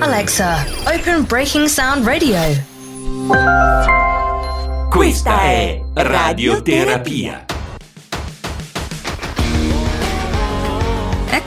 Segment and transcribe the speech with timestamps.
[0.00, 2.38] Alexa, open Breaking Sound Radio.
[4.90, 7.53] Questa è Radioterapia.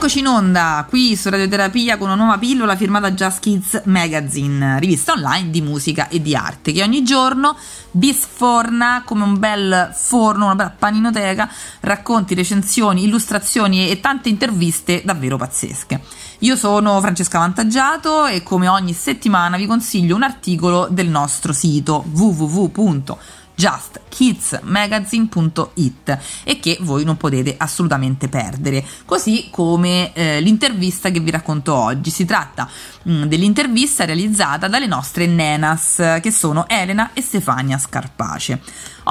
[0.08, 5.12] Eccoci in onda qui su Radioterapia con una nuova pillola firmata Just Kids Magazine, rivista
[5.12, 7.54] online di musica e di arte, che ogni giorno
[7.90, 11.50] bisforna come un bel forno, una bella paninoteca,
[11.80, 16.00] racconti, recensioni, illustrazioni e tante interviste davvero pazzesche.
[16.38, 22.02] Io sono Francesca Vantaggiato e come ogni settimana vi consiglio un articolo del nostro sito
[22.10, 23.18] www
[23.58, 31.74] justkidsmagazine.it e che voi non potete assolutamente perdere, così come eh, l'intervista che vi racconto
[31.74, 32.10] oggi.
[32.10, 32.68] Si tratta
[33.02, 38.60] mh, mm, dell'intervista realizzata dalle nostre nenas, che sono Elena e Stefania Scarpace.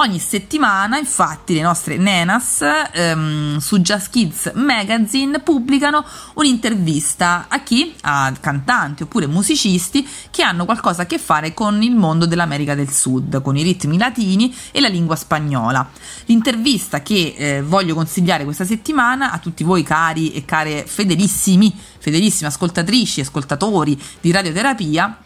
[0.00, 7.96] Ogni settimana, infatti, le nostre nenas ehm, su Just Kids Magazine pubblicano un'intervista a chi?
[8.02, 12.92] A cantanti oppure musicisti che hanno qualcosa a che fare con il mondo dell'America del
[12.92, 15.90] Sud, con i ritmi latini e la lingua spagnola.
[16.26, 22.50] L'intervista che eh, voglio consigliare questa settimana a tutti voi cari e care fedelissimi, fedelissime
[22.50, 25.22] ascoltatrici e ascoltatori di radioterapia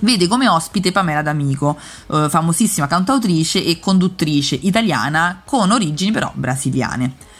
[0.00, 1.78] vede come ospite Pamela D'Amico,
[2.12, 7.34] eh, famosissima cantautrice e conduttrice italiana con origini però brasiliane.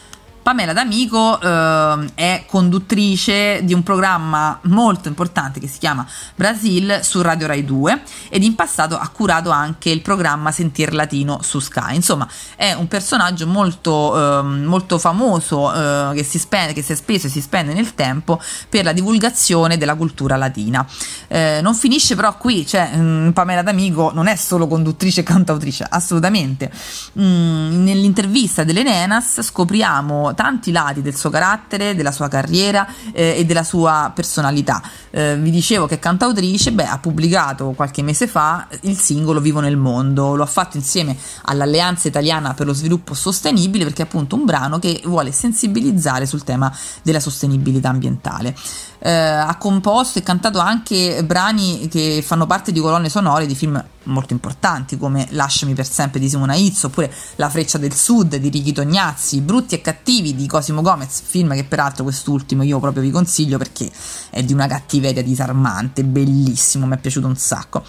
[0.46, 7.20] Pamela D'Amico eh, è conduttrice di un programma molto importante che si chiama Brasil su
[7.20, 11.96] Radio Rai 2 ed in passato ha curato anche il programma Sentir Latino su Sky.
[11.96, 16.94] Insomma, è un personaggio molto, eh, molto famoso eh, che, si spende, che si è
[16.94, 20.86] speso e si spende nel tempo per la divulgazione della cultura latina.
[21.26, 25.24] Eh, non finisce però qui, cioè mh, mm, Pamela D'Amico non è solo conduttrice e
[25.24, 26.70] cantautrice, assolutamente.
[27.18, 33.44] Mm, nell'intervista delle Nenas scopriamo tanti lati del suo carattere, della sua carriera eh, e
[33.44, 34.80] della sua personalità.
[35.10, 39.76] Eh, vi dicevo che cantautrice, beh, ha pubblicato qualche mese fa il singolo Vivo nel
[39.76, 44.44] mondo, lo ha fatto insieme all'Alleanza Italiana per lo Sviluppo Sostenibile perché è appunto un
[44.44, 48.54] brano che vuole sensibilizzare sul tema della sostenibilità ambientale
[48.98, 53.82] eh, ha composto e cantato anche brani che fanno parte di colonne sonore di film
[54.04, 58.48] molto importanti come Lasciami per sempre di Simona Izzo oppure La freccia del sud di
[58.48, 63.10] Ricky Tognazzi, Brutti e cattivi di Cosimo Gomez, film che peraltro quest'ultimo io proprio vi
[63.10, 63.90] consiglio perché
[64.30, 67.84] è di una cattiveria disarmante, bellissimo, mi è piaciuto un sacco.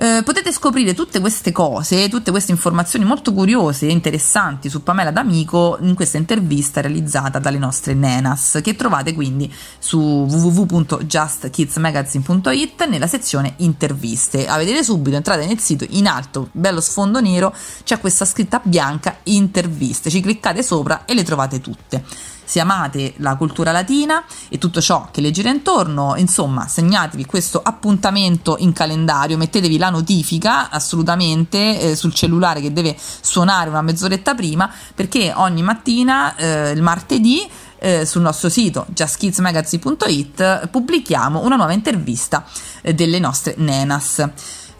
[0.00, 5.10] Eh, potete scoprire tutte queste cose, tutte queste informazioni molto curiose e interessanti su Pamela
[5.10, 13.54] D'Amico in questa intervista realizzata dalle nostre nenas, che trovate quindi su www.justkidsmagazine.it nella sezione
[13.56, 14.46] interviste.
[14.46, 19.16] A vedere subito, entrate nel sito, in alto, bello sfondo nero, c'è questa scritta bianca
[19.24, 24.80] interviste, ci cliccate sopra e le trovate tutte se amate la cultura latina e tutto
[24.80, 31.78] ciò che le gira intorno, insomma, segnatevi questo appuntamento in calendario, mettetevi la notifica assolutamente
[31.78, 37.46] eh, sul cellulare che deve suonare una mezz'oretta prima, perché ogni mattina, eh, il martedì,
[37.80, 42.44] eh, sul nostro sito justkidsmagazine.it pubblichiamo una nuova intervista
[42.80, 44.26] eh, delle nostre nenas.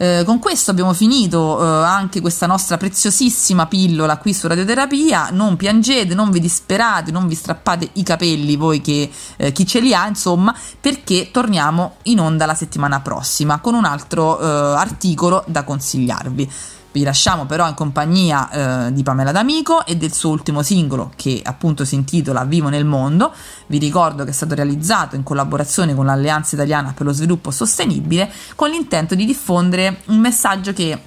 [0.00, 5.31] Eh, con questo abbiamo finito eh, anche questa nostra preziosissima pillola qui su Radioterapia.
[5.32, 9.81] Non piangete, non vi disperate, non vi strappate i capelli voi che eh, chi ce
[9.81, 15.42] li ha, insomma, perché torniamo in onda la settimana prossima con un altro eh, articolo
[15.48, 16.50] da consigliarvi.
[16.98, 21.41] Vi lasciamo però in compagnia eh, di Pamela D'Amico e del suo ultimo singolo che
[21.44, 23.32] appunto si intitola Vivo nel mondo.
[23.69, 28.28] Vi ricordo che è stato realizzato in collaborazione con l'Alleanza Italiana per lo Sviluppo Sostenibile
[28.56, 30.98] con l'intento di diffondere un messaggio che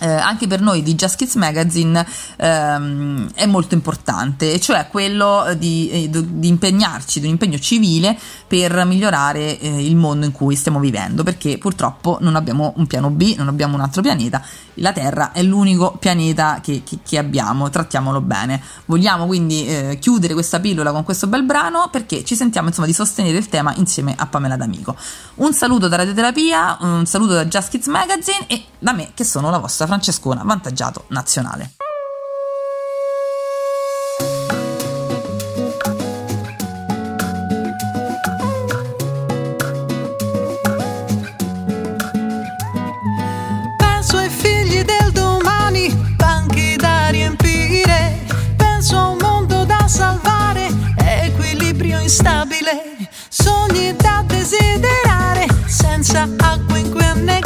[0.00, 2.04] eh, anche per noi di Just Kids Magazine
[2.36, 8.18] ehm, è molto importante, e cioè quello di, eh, di, impegnarci, di un impegno civile
[8.46, 13.10] per migliorare eh, il mondo in cui stiamo vivendo, perché purtroppo non abbiamo un piano
[13.10, 14.42] B, non abbiamo un altro pianeta,
[14.78, 18.60] la Terra è l'unico pianeta che, che, che abbiamo, trattiamolo bene.
[18.86, 22.92] Vogliamo quindi eh, chiudere questa pillola con questo bel brano perché ci sentiamo insomma di
[22.92, 24.96] sostenere il tema insieme a Pamela D'Amico.
[25.36, 29.50] Un saluto da Radioterapia, un saluto da Just Kids Magazine e da me che sono
[29.50, 31.70] la vostra Francescona Vantaggiato Nazionale.
[43.76, 48.24] Penso ai figli del domani, banchi da riempire.
[48.56, 57.02] Penso a un mondo da salvare, equilibrio instabile, sogni da desiderare, senza acqua in cui
[57.04, 57.43] annegare,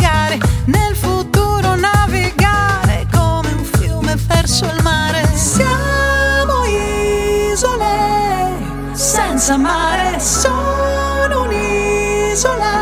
[9.38, 12.77] senza mare, sono un'isola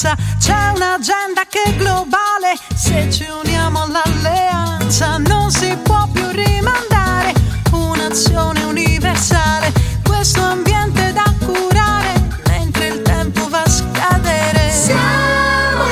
[0.00, 0.16] speranza.
[0.38, 7.34] C'è un'agenda che è globale, se ci uniamo all'alleanza non si può più rimandare.
[7.72, 14.70] Un'azione universale, questo ambiente da curare, mentre il tempo va a scadere.
[14.70, 15.84] Siamo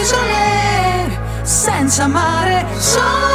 [0.00, 3.27] isole senza mare, sono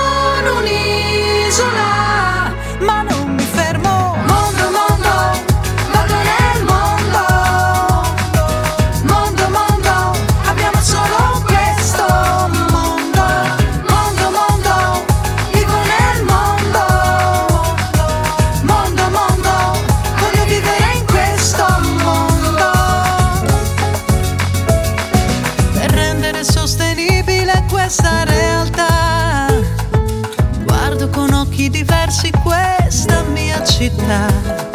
[26.24, 29.48] rendere sostenibile questa realtà,
[30.64, 34.73] guardo con occhi diversi questa mia città.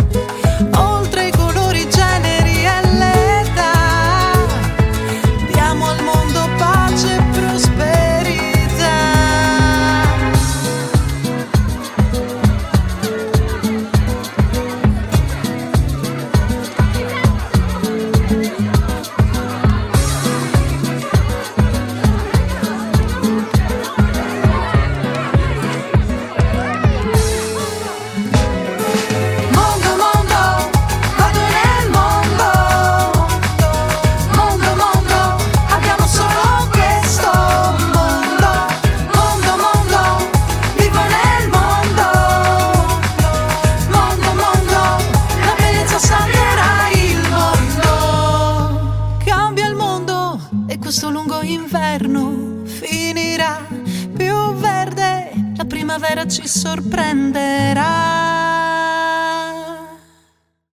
[56.28, 57.77] Ci sorprenderà.